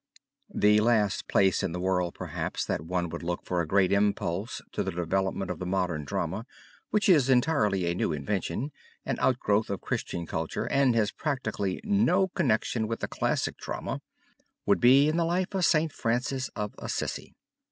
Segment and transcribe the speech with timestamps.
[0.51, 4.59] The last place in the world, perhaps, that one would look for a great impulse
[4.71, 6.47] to the development of the modern drama,
[6.89, 8.71] which is entirely a new invention,
[9.05, 14.01] an outgrowth of Christian culture and has practically no connection with the classic drama,
[14.65, 15.93] would be in the life of St.
[15.93, 17.35] Francis of Assisi.